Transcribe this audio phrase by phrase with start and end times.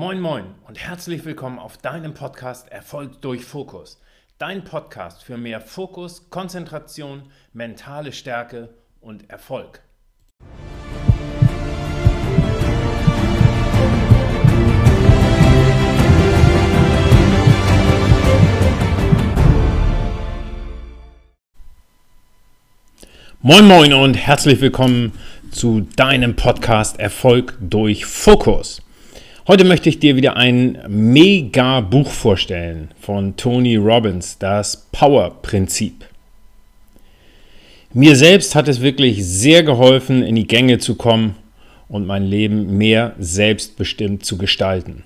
[0.00, 4.00] Moin Moin und herzlich willkommen auf deinem Podcast Erfolg durch Fokus.
[4.38, 9.80] Dein Podcast für mehr Fokus, Konzentration, mentale Stärke und Erfolg.
[23.40, 25.18] Moin Moin und herzlich willkommen
[25.50, 28.80] zu deinem Podcast Erfolg durch Fokus.
[29.48, 36.04] Heute möchte ich dir wieder ein mega Buch vorstellen von Tony Robbins, das Power-Prinzip.
[37.94, 41.34] Mir selbst hat es wirklich sehr geholfen, in die Gänge zu kommen
[41.88, 45.04] und mein Leben mehr selbstbestimmt zu gestalten.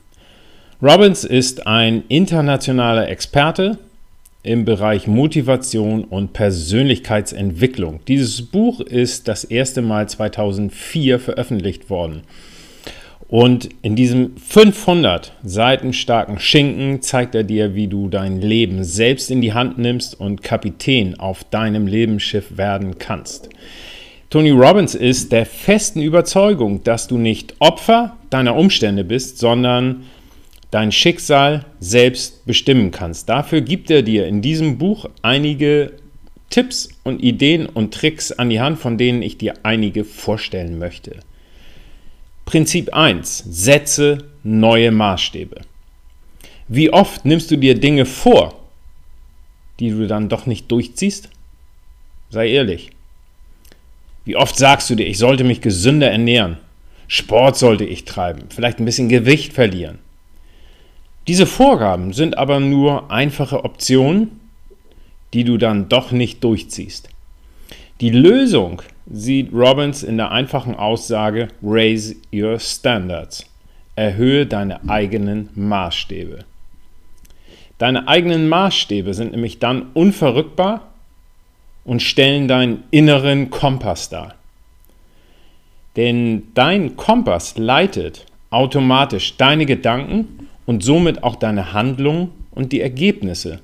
[0.83, 3.79] Robbins ist ein internationaler Experte
[4.43, 8.01] im Bereich Motivation und Persönlichkeitsentwicklung.
[8.09, 12.23] Dieses Buch ist das erste Mal 2004 veröffentlicht worden.
[13.33, 19.31] Und in diesem 500 Seiten starken Schinken zeigt er dir, wie du dein Leben selbst
[19.31, 23.49] in die Hand nimmst und Kapitän auf deinem Lebensschiff werden kannst.
[24.29, 30.03] Tony Robbins ist der festen Überzeugung, dass du nicht Opfer deiner Umstände bist, sondern
[30.71, 33.31] dein Schicksal selbst bestimmen kannst.
[33.31, 35.93] Dafür gibt er dir in diesem Buch einige
[36.51, 41.21] Tipps und Ideen und Tricks an die Hand, von denen ich dir einige vorstellen möchte.
[42.45, 43.45] Prinzip 1.
[43.49, 45.61] Setze neue Maßstäbe.
[46.69, 48.61] Wie oft nimmst du dir Dinge vor,
[49.79, 51.29] die du dann doch nicht durchziehst?
[52.31, 52.91] Sei ehrlich.
[54.25, 56.59] Wie oft sagst du dir, ich sollte mich gesünder ernähren,
[57.09, 59.99] Sport sollte ich treiben, vielleicht ein bisschen Gewicht verlieren?
[61.29, 64.41] Diese Vorgaben sind aber nur einfache Optionen,
[65.35, 67.09] die du dann doch nicht durchziehst.
[68.01, 73.45] Die Lösung sieht Robbins in der einfachen Aussage Raise your standards.
[73.97, 76.45] Erhöhe deine eigenen Maßstäbe.
[77.79, 80.89] Deine eigenen Maßstäbe sind nämlich dann unverrückbar
[81.85, 84.35] und stellen deinen inneren Kompass dar.
[85.97, 93.61] Denn dein Kompass leitet automatisch deine Gedanken und somit auch deine Handlungen und die Ergebnisse,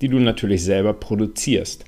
[0.00, 1.84] die du natürlich selber produzierst.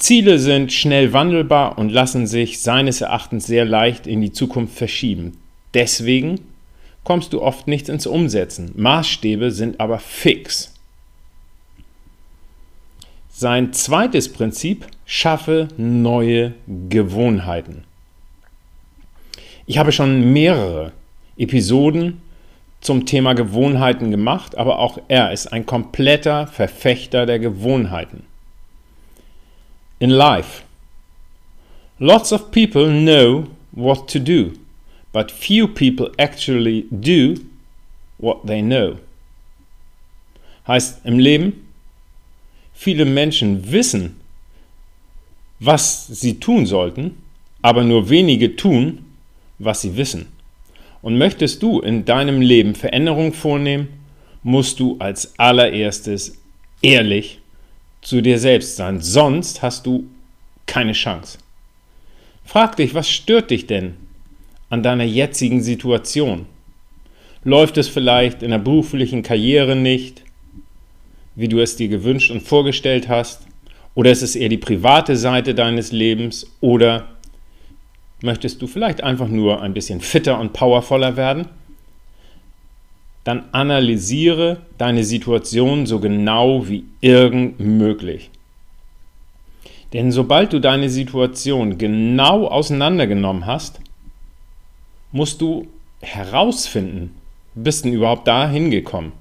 [0.00, 5.36] Ziele sind schnell wandelbar und lassen sich seines Erachtens sehr leicht in die Zukunft verschieben.
[5.74, 6.40] Deswegen
[7.04, 8.72] kommst du oft nicht ins Umsetzen.
[8.76, 10.72] Maßstäbe sind aber fix.
[13.28, 16.54] Sein zweites Prinzip, schaffe neue
[16.88, 17.84] Gewohnheiten.
[19.66, 20.92] Ich habe schon mehrere
[21.36, 22.22] Episoden
[22.80, 28.24] zum Thema Gewohnheiten gemacht, aber auch er ist ein kompletter Verfechter der Gewohnheiten
[30.00, 30.64] in life.
[32.00, 34.58] Lots of people know what to do,
[35.12, 37.36] but few people actually do
[38.18, 38.98] what they know.
[40.66, 41.66] Heißt im Leben,
[42.72, 44.16] viele Menschen wissen,
[45.58, 47.22] was sie tun sollten,
[47.60, 49.04] aber nur wenige tun,
[49.58, 50.28] was sie wissen.
[51.02, 53.88] Und möchtest du in deinem Leben Veränderung vornehmen,
[54.42, 56.38] musst du als allererstes
[56.80, 57.39] ehrlich
[58.02, 59.00] zu dir selbst sein.
[59.00, 60.04] Sonst hast du
[60.66, 61.38] keine Chance.
[62.44, 63.94] Frag dich, was stört dich denn
[64.70, 66.46] an deiner jetzigen Situation?
[67.44, 70.22] Läuft es vielleicht in der beruflichen Karriere nicht,
[71.34, 73.42] wie du es dir gewünscht und vorgestellt hast?
[73.94, 76.46] Oder ist es eher die private Seite deines Lebens?
[76.60, 77.08] Oder
[78.22, 81.48] möchtest du vielleicht einfach nur ein bisschen fitter und powervoller werden?
[83.24, 88.30] Dann analysiere deine Situation so genau wie irgend möglich.
[89.92, 93.80] Denn sobald du deine Situation genau auseinandergenommen hast,
[95.12, 95.66] musst du
[96.00, 97.14] herausfinden,
[97.54, 99.12] bist du überhaupt da hingekommen.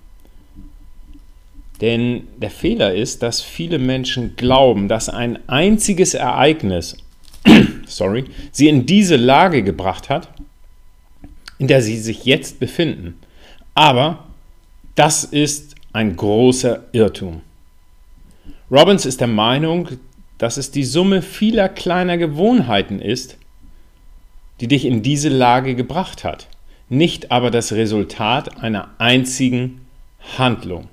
[1.81, 6.97] Denn der Fehler ist, dass viele Menschen glauben, dass ein einziges Ereignis
[7.87, 10.29] sorry, sie in diese Lage gebracht hat,
[11.57, 13.15] in der sie sich jetzt befinden.
[13.79, 14.25] Aber
[14.95, 17.43] das ist ein großer Irrtum.
[18.69, 19.87] Robbins ist der Meinung,
[20.37, 23.37] dass es die Summe vieler kleiner Gewohnheiten ist,
[24.59, 26.49] die dich in diese Lage gebracht hat,
[26.89, 29.79] nicht aber das Resultat einer einzigen
[30.37, 30.89] Handlung.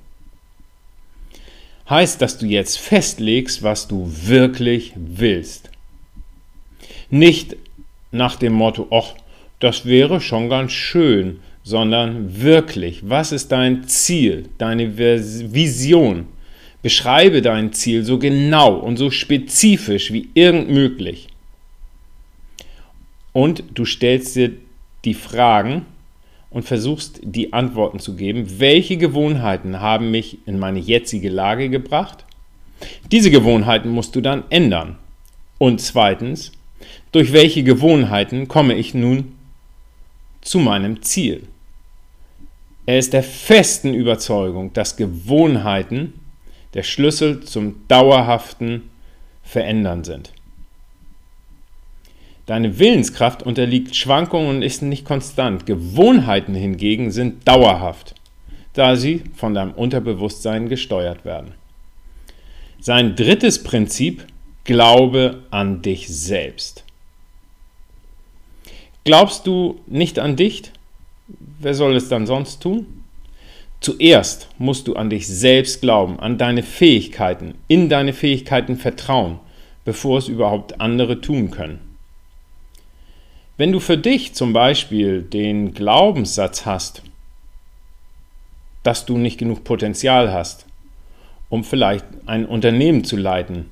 [1.89, 5.71] Heißt, dass du jetzt festlegst, was du wirklich willst.
[7.09, 7.57] Nicht
[8.13, 9.13] nach dem Motto, ach,
[9.59, 16.27] das wäre schon ganz schön, sondern wirklich, was ist dein Ziel, deine Vision?
[16.81, 21.27] Beschreibe dein Ziel so genau und so spezifisch wie irgend möglich.
[23.33, 24.53] Und du stellst dir
[25.03, 25.85] die Fragen,
[26.49, 32.25] und versuchst die Antworten zu geben, welche Gewohnheiten haben mich in meine jetzige Lage gebracht.
[33.11, 34.97] Diese Gewohnheiten musst du dann ändern.
[35.57, 36.51] Und zweitens,
[37.11, 39.33] durch welche Gewohnheiten komme ich nun
[40.41, 41.43] zu meinem Ziel?
[42.87, 46.13] Er ist der festen Überzeugung, dass Gewohnheiten
[46.73, 48.89] der Schlüssel zum dauerhaften
[49.43, 50.31] Verändern sind.
[52.45, 55.65] Deine Willenskraft unterliegt Schwankungen und ist nicht konstant.
[55.65, 58.15] Gewohnheiten hingegen sind dauerhaft,
[58.71, 61.55] da sie von deinem Unterbewusstsein gesteuert werden.
[62.79, 64.25] Sein drittes Prinzip,
[64.63, 66.85] glaube an dich selbst.
[69.03, 70.71] Glaubst du nicht an dich?
[71.59, 73.03] Wer soll es dann sonst tun?
[73.79, 79.39] Zuerst musst du an dich selbst glauben, an deine Fähigkeiten, in deine Fähigkeiten vertrauen,
[79.85, 81.79] bevor es überhaupt andere tun können.
[83.57, 87.01] Wenn du für dich zum Beispiel den Glaubenssatz hast,
[88.83, 90.65] dass du nicht genug Potenzial hast,
[91.49, 93.71] um vielleicht ein Unternehmen zu leiten,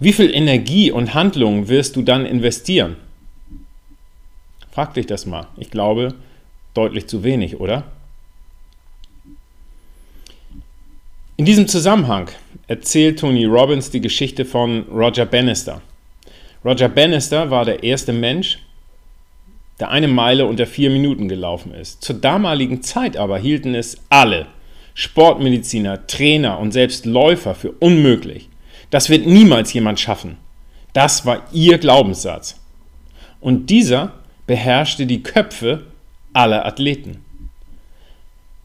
[0.00, 2.96] wie viel Energie und Handlung wirst du dann investieren?
[4.70, 5.48] Frag dich das mal.
[5.56, 6.14] Ich glaube,
[6.74, 7.84] deutlich zu wenig, oder?
[11.36, 12.30] In diesem Zusammenhang
[12.68, 15.80] erzählt Tony Robbins die Geschichte von Roger Bannister.
[16.64, 18.60] Roger Bannister war der erste Mensch,
[19.80, 22.02] der eine Meile unter vier Minuten gelaufen ist.
[22.02, 24.46] Zur damaligen Zeit aber hielten es alle,
[24.94, 28.48] Sportmediziner, Trainer und selbst Läufer, für unmöglich.
[28.90, 30.36] Das wird niemals jemand schaffen.
[30.92, 32.60] Das war ihr Glaubenssatz.
[33.40, 34.12] Und dieser
[34.46, 35.86] beherrschte die Köpfe
[36.34, 37.24] aller Athleten.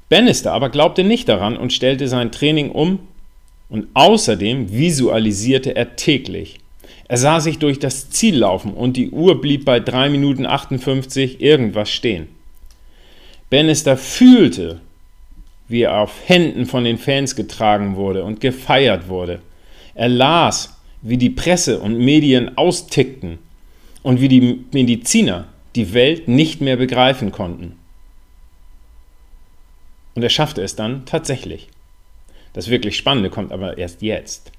[0.10, 3.00] Bannister aber glaubte nicht daran und stellte sein Training um
[3.70, 6.60] und außerdem visualisierte er täglich,
[7.10, 11.42] er sah sich durch das Ziel laufen und die Uhr blieb bei 3 Minuten 58
[11.42, 12.28] irgendwas stehen.
[13.50, 14.80] Bannister fühlte,
[15.68, 19.42] wie er auf Händen von den Fans getragen wurde und gefeiert wurde.
[19.96, 23.40] Er las, wie die Presse und Medien austickten
[24.04, 27.78] und wie die Mediziner die Welt nicht mehr begreifen konnten.
[30.16, 31.70] Und er schaffte es dann tatsächlich.
[32.54, 34.52] Das wirklich Spannende kommt aber erst jetzt.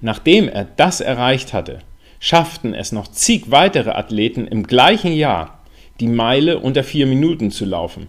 [0.00, 1.80] Nachdem er das erreicht hatte,
[2.20, 5.60] schafften es noch zig weitere Athleten im gleichen Jahr,
[6.00, 8.08] die Meile unter vier Minuten zu laufen.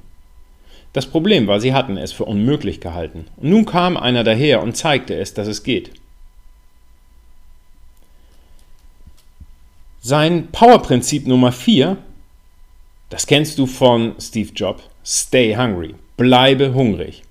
[0.93, 3.25] Das Problem war, sie hatten es für unmöglich gehalten.
[3.37, 5.91] Und nun kam einer daher und zeigte es, dass es geht.
[9.99, 11.97] Sein Powerprinzip Nummer 4,
[13.13, 17.21] das kennst du von Steve Jobs, Stay Hungry, bleibe hungrig.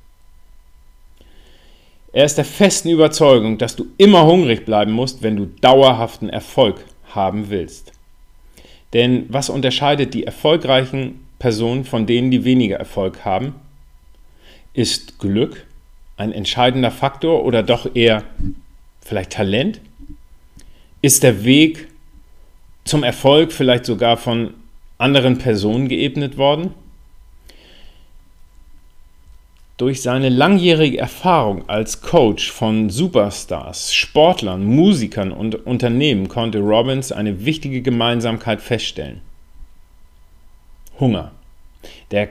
[2.13, 6.85] Er ist der festen Überzeugung, dass du immer hungrig bleiben musst, wenn du dauerhaften Erfolg
[7.13, 7.91] haben willst.
[8.93, 13.57] Denn was unterscheidet die erfolgreichen Personen von denen, die weniger Erfolg haben?
[14.75, 15.67] Ist Glück
[16.17, 18.23] ein entscheidender Faktor oder doch eher
[19.01, 19.81] vielleicht Talent?
[21.01, 21.89] Ist der Weg
[22.85, 24.55] zum Erfolg vielleicht sogar von
[25.03, 26.71] anderen Personen geebnet worden?
[29.77, 37.45] Durch seine langjährige Erfahrung als Coach von Superstars, Sportlern, Musikern und Unternehmen konnte Robbins eine
[37.45, 39.23] wichtige Gemeinsamkeit feststellen.
[41.01, 41.33] Hunger.
[42.13, 42.29] Der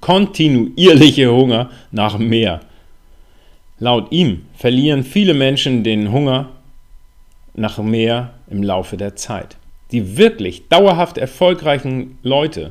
[0.00, 2.60] kontinuierliche Hunger nach mehr.
[3.78, 6.48] Laut ihm verlieren viele Menschen den Hunger
[7.54, 9.56] nach mehr im Laufe der Zeit.
[9.92, 12.70] Die wirklich dauerhaft erfolgreichen Leute,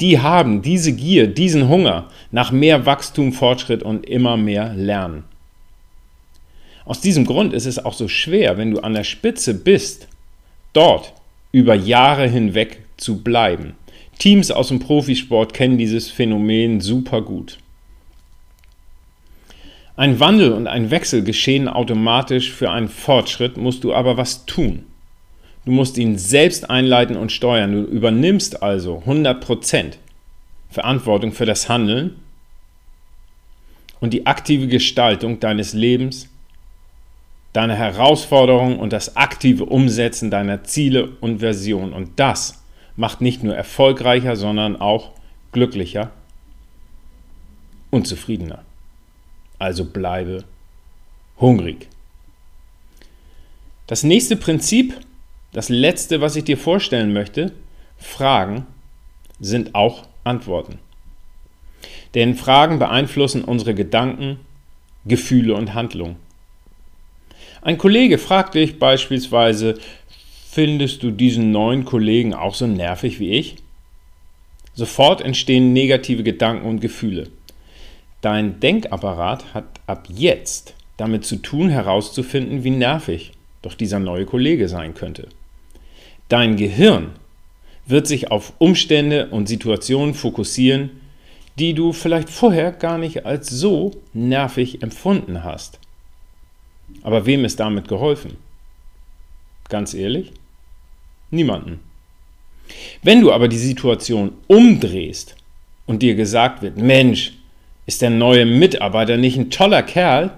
[0.00, 5.24] die haben diese Gier, diesen Hunger nach mehr Wachstum, Fortschritt und immer mehr Lernen.
[6.84, 10.08] Aus diesem Grund ist es auch so schwer, wenn du an der Spitze bist,
[10.72, 11.12] dort
[11.52, 13.74] über Jahre hinweg zu bleiben.
[14.18, 17.58] Teams aus dem Profisport kennen dieses Phänomen super gut.
[19.96, 24.86] Ein Wandel und ein Wechsel geschehen automatisch, für einen Fortschritt musst du aber was tun.
[25.64, 27.72] Du musst ihn selbst einleiten und steuern.
[27.72, 29.94] Du übernimmst also 100%
[30.70, 32.16] Verantwortung für das Handeln
[34.00, 36.28] und die aktive Gestaltung deines Lebens,
[37.52, 41.92] deine Herausforderungen und das aktive Umsetzen deiner Ziele und Version.
[41.92, 42.62] Und das
[42.96, 45.10] macht nicht nur erfolgreicher, sondern auch
[45.52, 46.10] glücklicher
[47.90, 48.64] und zufriedener.
[49.58, 50.44] Also bleibe
[51.38, 51.88] hungrig.
[53.86, 54.94] Das nächste Prinzip
[55.52, 57.52] das Letzte, was ich dir vorstellen möchte,
[57.96, 58.66] Fragen
[59.40, 60.78] sind auch Antworten.
[62.14, 64.40] Denn Fragen beeinflussen unsere Gedanken,
[65.04, 66.16] Gefühle und Handlungen.
[67.62, 69.78] Ein Kollege fragt dich beispielsweise,
[70.48, 73.56] findest du diesen neuen Kollegen auch so nervig wie ich?
[74.74, 77.28] Sofort entstehen negative Gedanken und Gefühle.
[78.20, 84.68] Dein Denkapparat hat ab jetzt damit zu tun, herauszufinden, wie nervig doch dieser neue Kollege
[84.68, 85.28] sein könnte.
[86.30, 87.10] Dein Gehirn
[87.86, 90.90] wird sich auf Umstände und Situationen fokussieren,
[91.58, 95.80] die du vielleicht vorher gar nicht als so nervig empfunden hast.
[97.02, 98.36] Aber wem ist damit geholfen?
[99.68, 100.32] Ganz ehrlich?
[101.32, 101.80] Niemanden.
[103.02, 105.34] Wenn du aber die Situation umdrehst
[105.86, 107.32] und dir gesagt wird, Mensch,
[107.86, 110.30] ist der neue Mitarbeiter nicht ein toller Kerl,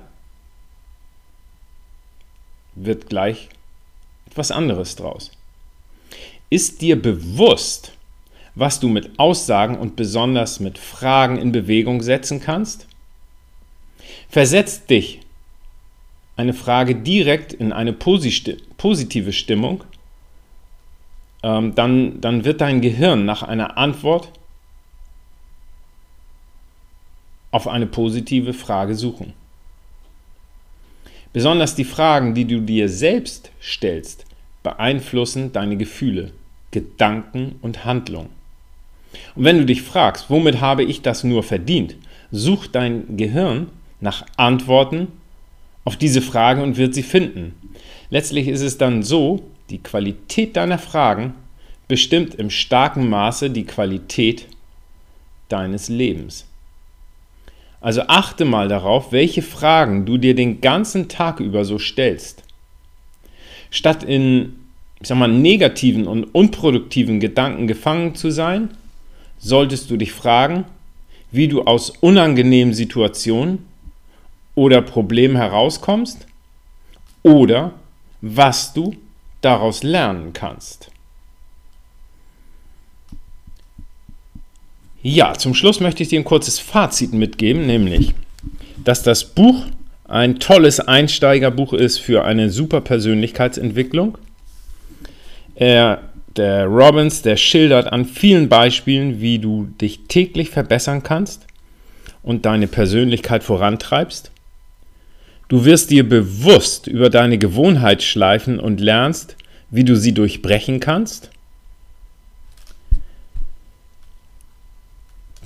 [2.76, 3.50] wird gleich
[4.26, 5.32] etwas anderes draus.
[6.52, 7.92] Ist dir bewusst,
[8.54, 12.86] was du mit Aussagen und besonders mit Fragen in Bewegung setzen kannst?
[14.28, 15.20] Versetzt dich
[16.36, 19.84] eine Frage direkt in eine positive Stimmung,
[21.42, 24.28] ähm, dann, dann wird dein Gehirn nach einer Antwort
[27.50, 29.32] auf eine positive Frage suchen.
[31.32, 34.26] Besonders die Fragen, die du dir selbst stellst,
[34.62, 36.32] beeinflussen deine Gefühle,
[36.72, 38.30] Gedanken und Handlungen.
[39.36, 41.96] Und wenn du dich fragst, womit habe ich das nur verdient,
[42.32, 43.68] sucht dein Gehirn
[44.00, 45.08] nach Antworten
[45.84, 47.54] auf diese Frage und wird sie finden.
[48.10, 51.34] Letztlich ist es dann so, die Qualität deiner Fragen
[51.88, 54.46] bestimmt im starken Maße die Qualität
[55.48, 56.46] deines Lebens.
[57.80, 62.44] Also achte mal darauf, welche Fragen du dir den ganzen Tag über so stellst.
[63.70, 64.56] Statt in,
[65.02, 68.70] ich sag mal, negativen und unproduktiven Gedanken gefangen zu sein,
[69.38, 70.64] solltest du dich fragen,
[71.32, 73.66] wie du aus unangenehmen Situationen
[74.54, 76.26] oder Problemen herauskommst
[77.24, 77.72] oder
[78.20, 78.94] was du
[79.40, 80.90] daraus lernen kannst.
[85.02, 88.14] Ja, zum Schluss möchte ich dir ein kurzes Fazit mitgeben, nämlich,
[88.84, 89.66] dass das Buch
[90.04, 94.18] ein tolles Einsteigerbuch ist für eine super Persönlichkeitsentwicklung.
[95.62, 96.02] Er,
[96.36, 101.46] der Robbins, der schildert an vielen Beispielen, wie du dich täglich verbessern kannst
[102.24, 104.32] und deine Persönlichkeit vorantreibst.
[105.46, 109.36] Du wirst dir bewusst über deine Gewohnheitsschleifen und lernst,
[109.70, 111.30] wie du sie durchbrechen kannst.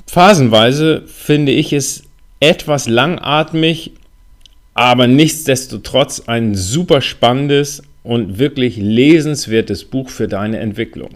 [0.07, 2.05] Phasenweise finde ich es
[2.41, 3.93] etwas langatmig,
[4.73, 11.11] aber nichtsdestotrotz ein super spannendes und wirklich lesenswertes Buch für deine Entwicklung.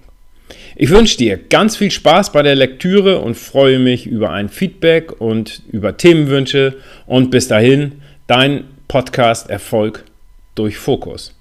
[0.77, 5.21] Ich wünsche dir ganz viel Spaß bei der Lektüre und freue mich über ein Feedback
[5.21, 10.05] und über Themenwünsche und bis dahin dein Podcast Erfolg
[10.55, 11.40] durch Fokus.